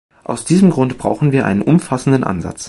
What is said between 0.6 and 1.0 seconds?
Grund